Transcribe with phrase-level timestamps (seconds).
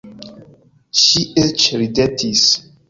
[1.03, 2.47] Ŝi eĉ ridetis.